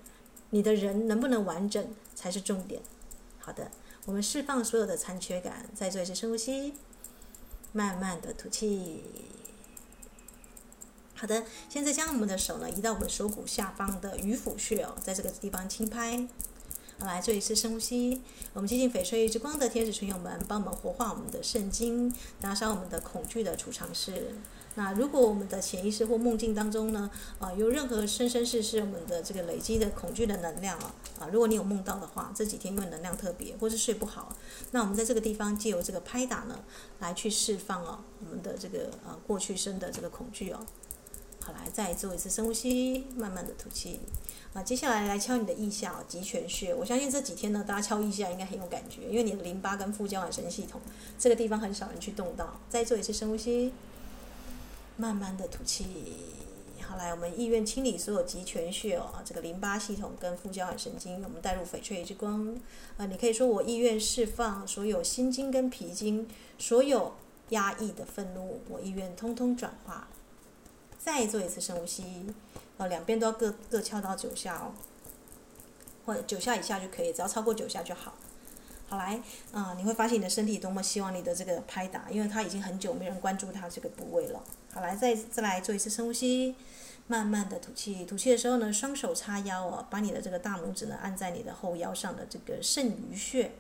[0.50, 2.82] 你的人能不能完整才是重点。
[3.40, 3.72] 好的，
[4.06, 6.74] 我们释放所有的残缺感，再做一次深呼吸，
[7.74, 9.04] 慢慢的吐气。
[11.16, 16.28] 好的，现在将我们的手呢移到我们手骨下方的鱼腹穴哦，在这个地方轻拍。
[17.00, 18.22] 好，来做一次深呼吸。
[18.54, 24.36] 我们接近翡翠之光的天使群友们，帮我们活化我们的圣经，打扫我们的恐惧的储藏室。
[24.78, 27.10] 那如果我们的潜意识或梦境当中呢，
[27.40, 34.36] 啊，有任何生生世世我们的这个累积的恐惧的能量啊，啊，如果你有梦到的话，这几天因为能量特别，或是睡不好，
[34.72, 36.60] 那我们在这个地方借由这个拍打呢，
[37.00, 40.60] 来去释放哦，我们的这个呃过去生的这个恐惧哦。
[41.42, 44.00] 好，来再做一次深呼吸，慢慢的吐气。
[44.54, 46.74] 啊，接下来来敲你的腋下哦极泉穴。
[46.74, 50.82] 我相信这几天呢，大家敲腋下应该很有感觉，因为你的淋巴跟副交感神经系统
[51.18, 52.60] 这个地方很少人去动到。
[52.68, 53.72] 再做一次深呼吸。
[54.98, 55.86] 慢慢的吐气，
[56.82, 62.56] 好，来，我们意愿清理所有极泉穴哦，这个淋巴系统跟副交感神经，我们带入翡翠之光。
[62.96, 66.28] 啊，你可以说我意愿释放所有心经跟脾经，
[66.58, 67.14] 所有
[67.50, 70.08] 压抑的愤怒，我意愿通通转化。
[70.98, 72.34] 再做一次深呼吸，
[72.78, 74.72] 啊，两边都要各各敲到九下哦，
[76.06, 78.14] 或者九下以下就可以，只要超过九下就好。
[78.88, 79.20] 好来，
[79.52, 84.44] 啊、你会发现你的身体多么希望你的这个拍打，因为它已经很久没人关注它这个部位了。
[84.76, 86.54] 好来，再再来做一次深呼吸，
[87.08, 88.04] 慢慢的吐气。
[88.04, 93.54] 吐气的时候呢，双手叉腰哦，把你的这个大拇指呢按在你的后腰上的这个肾俞穴，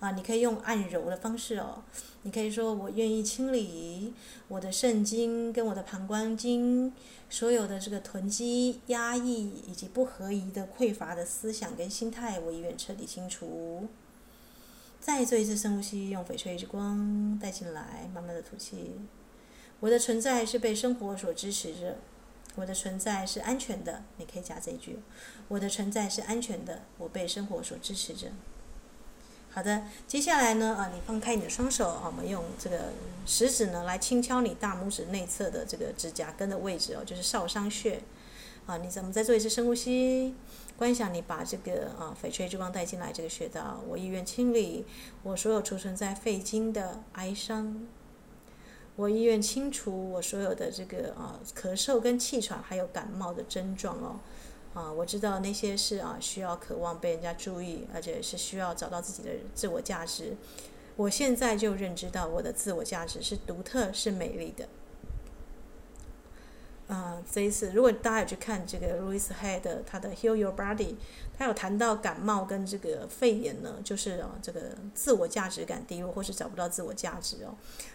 [0.00, 1.82] 啊，你可以用按揉的方式哦。
[2.22, 4.14] 你可以说我愿意清理
[4.48, 6.94] 我的肾经跟我的膀胱经，
[7.28, 13.86] 所有的这个囤积、压抑以及不合宜的匮乏的思想跟心态，我意愿彻底清除。
[14.98, 18.94] 再做一次深呼吸，用翡翠之光带进来，慢慢的吐气。
[19.80, 21.98] 我的存在是被生活所支持着，
[22.56, 24.02] 我的存在是安全的。
[24.16, 24.98] 你可以加这一句：
[25.48, 28.28] 我的存在是安全的，我被生活所支持着。
[29.50, 32.92] 好的，接下来呢，啊，你放开你的双手，啊，我们用这个
[33.24, 38.00] 食指呢来轻敲你大拇指内侧的这个指甲根的位置哦，就是少商穴。
[38.66, 40.34] 啊，你怎么再做一次深呼吸？
[40.76, 44.84] 观想你把这个啊翡翠之光带进来这个穴道，我意愿清理
[45.22, 47.86] 我所有储存在肺经的哀伤，
[48.98, 54.18] 我意愿清除我所有的这个啊咳嗽跟气喘还有感冒的症状哦，
[54.74, 60.36] 啊我知道那些是啊需要渴望被人家注意，而且是需要找到自己的自我价值，
[60.96, 64.68] 我现在就认知到我的自我价值是独特是美丽的。
[66.88, 70.94] 啊、这一次，如果大家有去看这个 Louise Hay 的他的 Heal Your Body，
[71.36, 74.60] 他有谈到感冒跟这个肺炎呢，就是啊、哦，这个
[74.94, 77.54] 自我价值感低落或是找不到自我价值哦。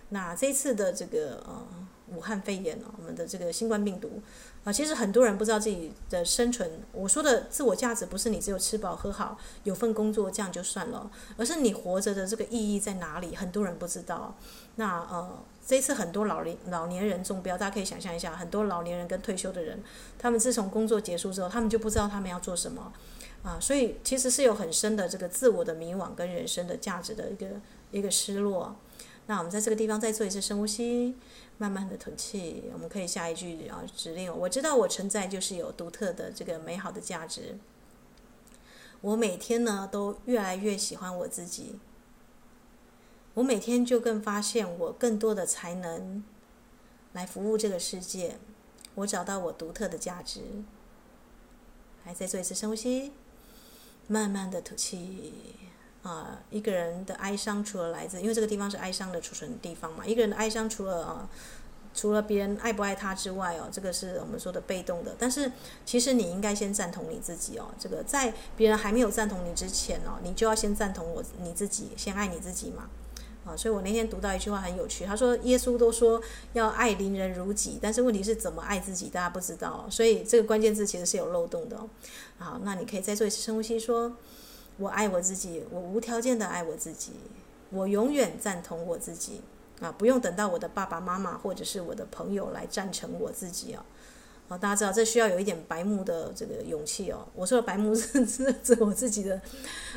[0.10, 1.67] 那这一次的这个呃
[2.10, 4.21] 武汉肺炎哦，我们的这个新冠病毒
[4.63, 6.69] 啊、其实很多人不知道自己的生存。
[6.91, 13.36] 我说的自我价值不是你只有吃饱喝好，有份工作这样就算了，而是你活着的这个意义在哪里？
[13.36, 14.36] 很多人不知道。
[14.75, 15.43] 那呃。
[15.65, 19.82] 这一次很多老年老年人中标，大家可以想象一下，很多老年人跟退休的人，
[20.19, 22.91] 他们自从工作结束之后，他们就不知道他们要做什么，
[23.43, 27.47] 啊，所以其实是有很深的这个自我的迷惘跟人生的价值的一个
[27.91, 28.76] 一个失落。
[29.28, 31.15] 那我们在这个地方再做一次深呼吸，
[31.58, 32.65] 慢慢的吐气。
[32.73, 37.58] 我们可以下一句啊指令：我知道我存在就是有独特的这个美好的价值。
[38.99, 41.80] 我每天呢都越来越喜欢我自己。
[43.35, 46.23] 我每天就更发现我更多的才能
[47.13, 48.37] 来服务这个世界，
[48.95, 50.41] 我找到我独特的价值。
[52.05, 53.11] 来，再做一次深呼吸，
[54.07, 55.33] 慢慢的吐气。
[56.03, 61.29] 啊，一个人的哀伤除了来自，因为这个地方是哀伤的储存地方嘛，一个人的哀伤除了啊，
[61.95, 65.15] 除了别人爱不爱他之外哦，这个是我们说的被动的。
[65.17, 65.49] 但是
[65.85, 72.89] 其实你应该先赞同你自己哦，这个在别人还没有赞同你之前哦，你就要先赞同我你自己，先爱你自己嘛。
[73.45, 76.21] 啊，所以我那天读到一句话很有趣，他说耶稣都说
[76.53, 81.77] 要爱邻人如己，但是问题是怎么爱自己，大家不知道，所以这个关键字其实是有漏洞的。
[82.38, 84.15] 好，那你可以再做一次深呼吸，说
[84.77, 87.12] 我爱我自己，我无条件的爱我自己，
[87.69, 89.41] 我永远赞同我自己
[89.82, 93.86] 啊，不用等到我的爸爸妈妈或者是我的朋友来赞成我自己啊。
[94.49, 97.25] 哦，大家知道这需要有一点白目的这个勇气哦。
[97.33, 99.41] 我说的白目是 指指我自己的，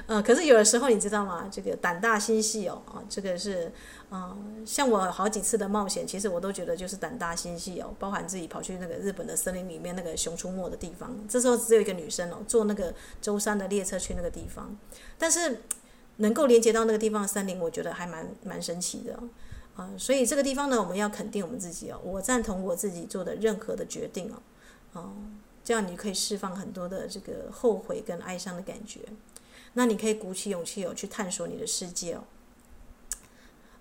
[0.06, 1.48] 呃，可是有的时候你知道吗？
[1.50, 3.70] 这个胆大心细哦，啊，这个是，
[4.08, 14.76] 啊、像我好几次的冒险，其实我都觉得就是胆大心细哦，包含自己跑去那个日本的森林里面那个熊出没的地方，这时候只有一个女生哦，坐那个舟山的列车去那个地方，
[15.18, 15.62] 但是
[16.18, 19.18] 能够连接到那个地方的森林，我觉得还蛮蛮神奇的。
[19.76, 22.00] 啊，所以这个地方呢，我们要肯定我们自己哦。
[22.02, 24.42] 我赞同我自己做的任何的决定哦，
[24.94, 25.12] 哦，
[25.62, 29.00] 这样你可以释放很多的这个后悔跟哀伤的感觉。
[29.74, 32.24] 那你可以鼓起勇气哦，去探索你的世界哦。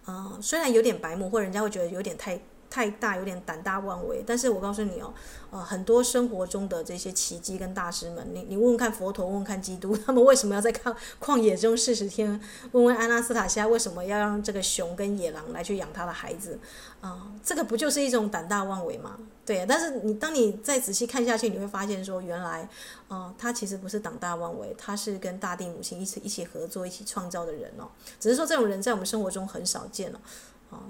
[0.04, 2.40] 啊，虽然有点白目，或人家会觉得有点太。
[2.76, 4.22] 太大，有点胆大妄为。
[4.28, 5.14] 但是我告诉你哦，
[5.50, 12.38] 呃，很多生活中的这些奇迹跟大师们，你你问问看佛陀，问问看基督， 他们为什么要在旷旷野中四十天？
[12.74, 16.60] 问问阿纳斯塔西亚为什么要让这个熊跟野狼来去养他的孩子？
[17.00, 19.18] 啊、这个不就是一种胆大妄为吗？
[19.46, 22.68] 对，但是你当你再仔细看下去，你会发现说，原来，
[23.08, 27.88] 啊、他其实不是胆大妄为，他是跟大地母亲一起一起合作、一起创造的人哦。
[28.20, 30.20] 只是说这种人在我们生活中很少见了，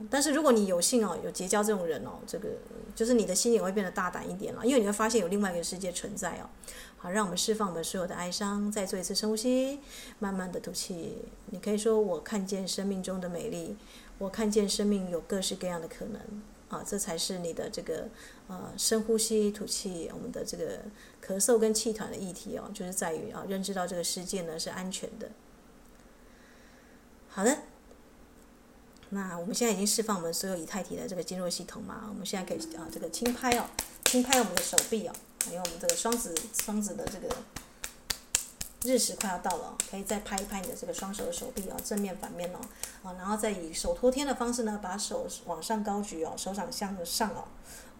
[0.10, 2.50] 但是如果你有幸哦，有结交这种人哦，这个
[2.94, 6.50] 就是你的心也会变得大胆一点了，因为你会发现有另外一个世界存在哦。
[6.98, 9.80] 好，让我们释放我们所有的哀伤，再做一次深呼吸，
[10.20, 11.18] 慢慢的吐气。
[11.48, 13.76] 你可以说，我看见生命中的美丽，
[14.18, 16.22] 我看见生命有各式各样的可能。
[16.68, 18.08] 啊，这才是你的这个
[18.48, 20.80] 呃深呼吸吐气，我们的这个
[21.24, 25.30] 咳嗽跟气团的议题哦，就是在于啊认知到这个世界呢是安全的。
[27.30, 27.56] 好的，
[29.10, 33.66] 那我们现在已经释放我们所有以太体的这个经络系统嘛，我们现在可以啊这个轻拍哦，
[34.06, 35.14] 轻拍我们的手臂哦，
[35.46, 36.34] 还有我们这个双子
[36.64, 37.36] 双子的这个。
[38.86, 42.60] 日食快要到了，可以再拍一拍你的这个双手的手臂哦，正面反面哦，
[43.04, 47.44] 啊，然后再以手托天的方式呢，把手往上高举哦，手掌向上哦。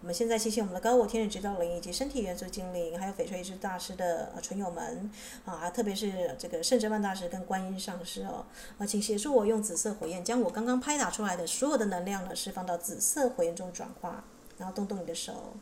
[0.02, 5.10] 我们现在谢谢我们的高我天使指导灵以及身体元素精灵，还有翡翠之大师的呃纯友们
[5.44, 8.44] 啊，特别是这个圣哲曼大师跟观音上师哦，
[8.78, 14.22] 啊，请协助我用紫色火焰将我刚刚拍打出来的所有的能量呢，释放到紫色火焰中转化，
[14.58, 15.54] 然后动动你的手。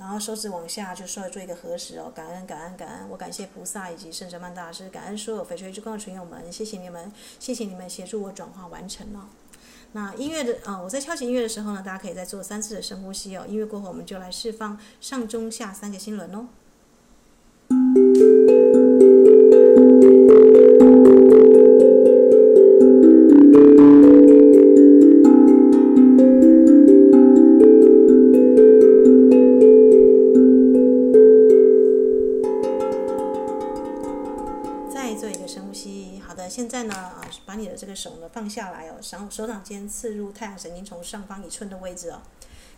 [0.00, 9.28] 然后手指往下，就稍微做一个合十哦，感恩感恩感恩，我感谢菩萨以及圣哲曼大师，感恩所有翡翠之光的群友们，谢谢你们，谢谢你们协助我转化完成了。
[9.92, 13.44] 那音乐的啊、呃，我在敲起音乐的时候呢，大家可以再做三次的深呼吸哦。
[13.46, 16.48] 音乐过后，我们就来释放上中下三个心轮哦。
[37.60, 42.20] 你的这个手呢放下来哦，手手掌尖刺入太阳神经丛上方一寸的位置哦，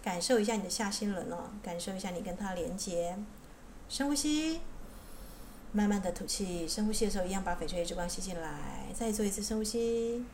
[0.02, 3.16] 感受一下你的下心轮哦，感受一下你跟它连接。
[3.88, 4.60] 深呼吸，
[5.72, 6.66] 慢慢的吐气。
[6.66, 10.24] 深呼吸的时候一样把翡翠之光吸进来，再做一次深呼吸，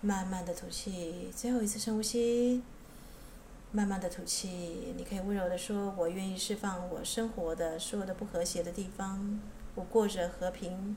[0.00, 1.30] 慢慢的吐气。
[1.36, 2.62] 最后一次深呼吸，
[3.72, 4.94] 慢慢的吐气。
[4.96, 9.40] 你可以温柔的说：“我愿意释放我生活的所有的不和谐的地方，
[9.74, 10.96] 我过着和平、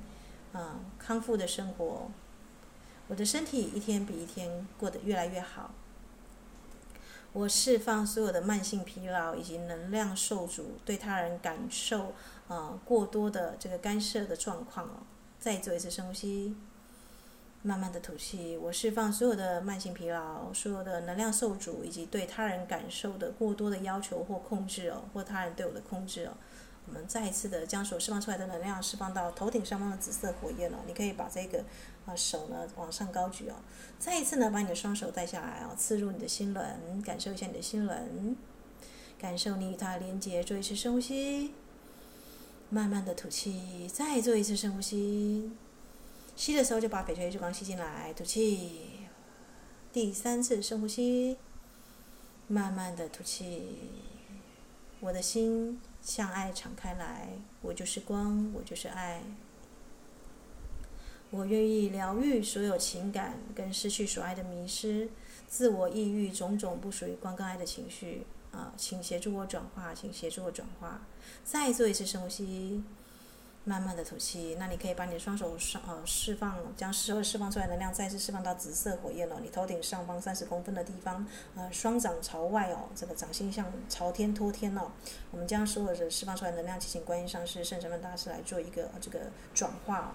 [0.51, 2.11] 啊、康复的生活。”
[3.07, 5.71] 我的身体一天比一天过得越来越好。
[7.33, 12.09] 我释放所有的慢性疲劳以及能量受阻，对他人感受
[12.47, 14.97] 啊、呃、过多的这个干涉的状况哦。
[15.39, 16.55] 再做一次深呼吸，
[17.63, 18.55] 慢慢的吐气。
[18.55, 26.37] 我释放所有的慢性疲劳，所有的能量受阻，以及对他人感受的过多的要求或控制哦，或他人对我的控制哦。
[26.85, 31.63] 我们再一次的将所释放出来的能量释放到头顶上方的紫色火焰哦，你可以把这个
[32.05, 33.55] 啊手呢往上高举哦，
[33.99, 38.35] 再一次呢把你的双手带下来哦，刺入你的心轮，感受一下你的心轮，
[39.17, 41.53] 感受你与它连接，做一次深呼吸，
[42.69, 45.51] 慢慢的吐气，再做一次深呼吸，
[46.35, 49.07] 吸的时候就把翡翠之光吸进来，吐气，
[49.91, 51.37] 第三次深呼吸，
[52.47, 53.77] 慢慢的吐气，
[54.99, 55.79] 我的心。
[56.03, 57.29] 向爱敞开来，
[57.61, 59.23] 我就是光，我就是爱。
[61.33, 65.09] 我愿意疗愈所有情感跟失去所爱的迷失、
[65.47, 71.01] 自我抑郁种种不属于光跟爱的情绪啊，请协助我转化，请协助我转化。
[71.43, 72.83] 再做一次深呼吸。
[73.65, 79.39] 慢慢的吐气，那你可以把你的双手上呃释放，将所有释放出来的能量再次释放到紫色火焰了。
[79.41, 81.25] 你头顶上方三十公分的地方，
[81.55, 84.91] 呃，双掌朝外哦，这个掌心向朝天托天哦。
[85.31, 90.13] 我们将所有的释放出来的能量，进行观音上师、圣神们大师来做一个这个转化。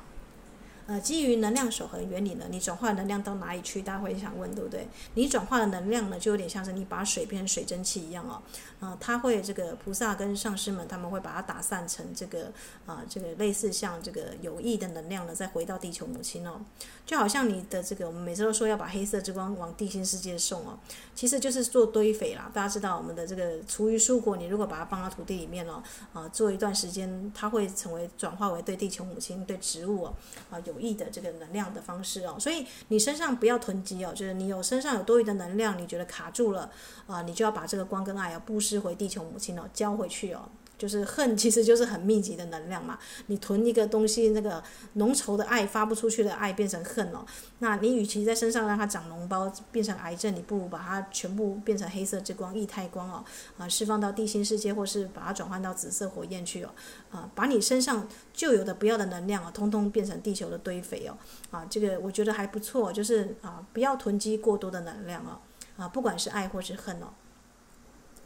[0.88, 3.82] 呃，基于能量守恒原理呢，你转化能量到哪里去？
[3.82, 4.88] 大家会想问，对不对？
[5.12, 8.40] 你转化的能量呢，就有点像是你把水变成水蒸气一样哦。
[8.80, 12.50] 啊、呃，它会这个菩萨跟上师们他们会把它打散成这个
[12.86, 16.58] 啊、这个类似像这个有益的能量呢，再回到地球母亲哦。
[17.04, 20.78] 就好像你的这个，我们每次都说要把黑色之光往地心世界送哦，
[21.14, 22.50] 其实就是做堆肥啦。
[22.54, 25.82] 大家知道我们的这个厨余蔬果，你如果把它放到土地里面哦，
[26.14, 30.14] 啊、做一段时间，它会成为转化为对地球母亲、对植物哦，
[30.50, 30.77] 啊、有。
[30.78, 36.70] 有益的这个能量的方式哦，所以你身上不要囤积哦，就是你有身上有多余的能量，你觉得卡住了
[37.06, 40.48] 啊，你就要把这个光跟爱要布施回地球母亲哦，交回去哦，
[40.78, 42.98] 就是恨， 其实就是很密集的能量嘛。
[43.26, 44.62] 你囤一个东西，那个
[44.94, 47.26] 浓稠的爱发不出去的爱变成恨哦。
[47.58, 53.24] 那你与其在身上让它长脓包变成癌症，你不如把它全部变成黑色之光、液态光哦，
[53.58, 56.70] 啊，释放到地心世界，或是把它转换到紫色火焰去哦，
[57.10, 61.18] 啊，把你身上旧有的不要的能量哦，通通变成地球的堆肥哦，
[61.50, 65.40] 啊，这个我觉得还不错，就是啊，不要囤积过多的能量哦，
[65.76, 67.08] 啊，不管是爱或是恨哦。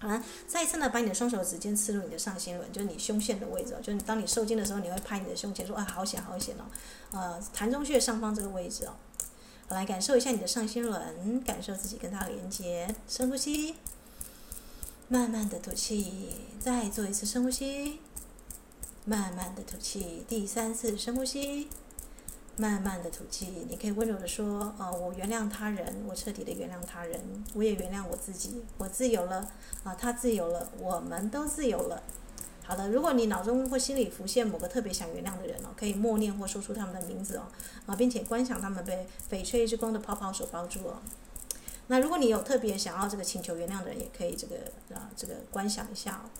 [0.02, 6.64] 好，再一次呢，把你的双手指尖刺入你的上心轮，就是你胸腺的位置，就是当你受惊的时候，你会拍你的胸前说：“啊，好险，好险哦！”
[7.16, 8.96] 呃，膻中穴上方这个位置哦。
[9.68, 12.92] 好，来感受一下你的上心轮，感受自己跟它连接。
[13.08, 13.76] 深呼吸，
[15.06, 18.00] 慢慢的吐气，再做一次深呼吸，
[19.04, 21.68] 慢慢的吐气，第三次深呼吸。
[22.62, 27.20] 慢慢的吐气，你可以温柔的说：“哦，我原谅他人，我彻底的原谅他人，
[27.54, 29.50] 我也原谅我自己，我自由了，
[29.82, 32.00] 啊，他自由了，我们都自由了。”
[32.62, 37.42] 好的，如果你脑中或心里浮现某个特别想原谅的人哦，可以默念或说出他们的名字哦，
[37.86, 41.02] 啊，并且观想他们被翡翠之光的泡泡所包住哦。
[41.88, 44.54] 那如果你有特别想要这个请求原谅的人，也可以这个
[44.94, 46.30] 啊，这个观想一下哦。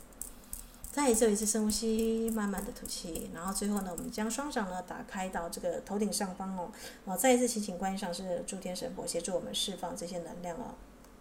[0.92, 6.70] 再做一次深呼吸，慢慢的吐气，然后最后呢，我们将双掌呢打开到这个头顶上方哦，
[7.06, 10.74] 哦再一次祈请观音上师诸天神佛协助我们释放这些能量哦。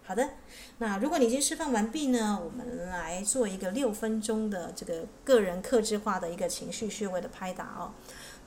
[0.04, 0.28] 好的，
[0.76, 7.94] 那如果你已经释放完毕呢，我们来做一个六分钟的这个个人克制化的一个情绪穴位的拍打哦。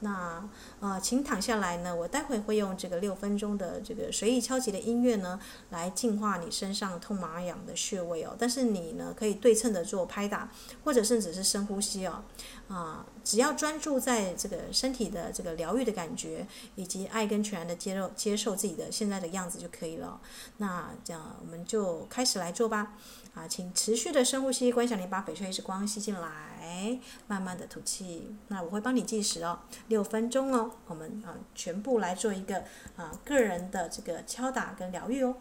[0.02, 0.48] 那
[0.80, 1.96] 呃，请躺下来呢。
[1.96, 5.40] 我待会会用这个六分钟的这个随意敲击的音乐呢，
[5.70, 8.36] 来净化你身上痛麻痒的穴位哦。
[8.38, 10.52] 但是你呢，可以对称的做拍打，
[10.84, 12.24] 或者甚至是深呼吸哦。
[12.68, 20.20] 啊，只要专注在这个身体的这个疗愈的感觉，以及爱跟全然的接受接受自己的现在的样子就可以了。
[20.58, 22.94] 那这样我们就开始来做吧。
[23.36, 28.34] 啊，请持续的深呼吸，观想你把翡翠之光吸进来，慢慢的吐气。
[28.48, 29.60] 那我会帮你计时哦，
[29.90, 30.72] 六分钟哦。
[30.88, 32.64] 我们啊，全部来做一个
[32.96, 35.36] 啊个人的这个敲打跟疗愈哦。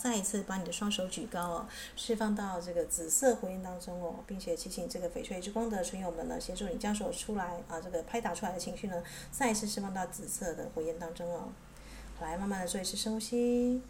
[0.00, 11.48] 再一次把你的双手举高哦，释放到这个紫色火焰当中哦，并且提醒这个翡翠之光的存有们呢，协助你将手出来啊这个拍打出来的情绪呢，再一次释放到紫色的火焰当中哦。
[12.22, 13.82] 来，慢慢的做一次深呼吸。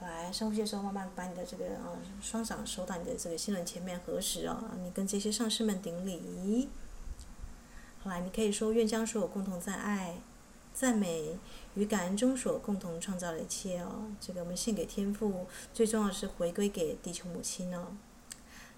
[0.00, 6.68] 来，深呼吸的时候，慢慢把你的这个啊双掌收到你的这个心轮前面合十哦，你跟这些上师们顶礼。
[8.02, 10.16] 好来，你可以说愿将所有共同在爱、
[10.74, 11.38] 赞美
[11.76, 17.88] 与感恩中所共同创造的一切哦，这个我们献给天父，最重要的是回归给地球母亲哦。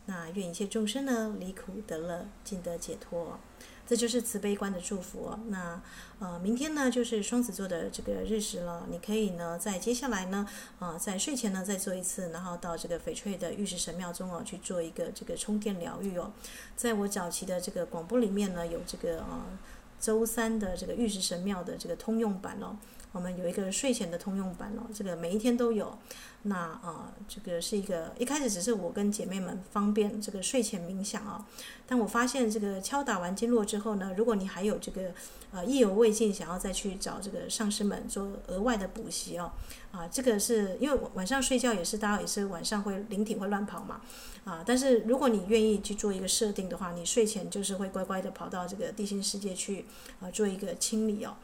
[0.07, 3.38] 那愿一切众生呢离苦得乐，尽得解脱。
[3.86, 5.40] 这就是慈悲观的祝福哦。
[5.49, 5.80] 那
[6.18, 8.86] 呃，明天呢就是双子座的这个日食了。
[8.90, 10.46] 你可以呢在接下来呢
[10.78, 16.30] 啊、呃，在睡前呢再做一次，然后到这个翡翠的玉石神庙中哦去做一个这个充电疗愈哦。
[16.76, 19.59] 在我早期的这个广播里面呢，有这个啊、呃、
[20.01, 22.76] 周三的这个玉石神庙的这个通用版哦。
[23.13, 25.99] 我们有一个睡前的通用版哦，这个每一天都有。
[26.43, 31.45] 那啊、呃，这个是一个一开始只是我跟姐妹们方便这个睡前冥想啊、哦，
[31.85, 35.13] 但我发现这个敲打完经络之后呢，如果你还有这个
[35.51, 39.51] 呃意犹未尽，想要再去找这个上师们做额外的补习哦，
[39.91, 44.01] 啊，这个是因为晚上睡觉也是大家也是晚上会灵体会乱跑嘛，
[44.45, 49.87] 啊，但是如果你愿意去做一个设定的话，你睡前就是会乖乖的跑到这个地心世界去
[50.21, 51.35] 啊做一个清理哦。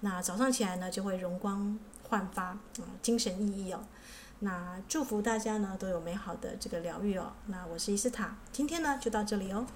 [0.00, 1.78] 那早上起来呢，就会容光
[2.08, 2.58] 焕发，啊，
[3.02, 3.80] 精神奕奕哦。
[4.40, 7.32] 那祝福大家呢都有美好的这个疗愈哦。
[7.46, 9.66] 那我是伊斯塔，今天呢就到这里哦。